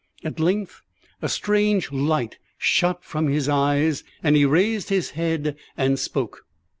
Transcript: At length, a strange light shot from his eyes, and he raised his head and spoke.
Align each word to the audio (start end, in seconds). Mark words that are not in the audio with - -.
At 0.23 0.39
length, 0.39 0.81
a 1.21 1.29
strange 1.29 1.91
light 1.91 2.39
shot 2.57 3.05
from 3.05 3.27
his 3.27 3.47
eyes, 3.47 4.03
and 4.23 4.35
he 4.35 4.45
raised 4.45 4.89
his 4.89 5.11
head 5.11 5.55
and 5.77 5.99
spoke. 5.99 6.47